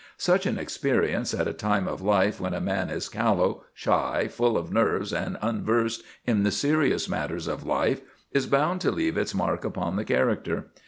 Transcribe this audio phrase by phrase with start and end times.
[0.17, 4.57] Such an experience at a time of life when a man is callow, shy, full
[4.57, 8.01] of nerves, and unversed in the serious matters of life
[8.31, 10.71] is bound to leave its mark upon the character.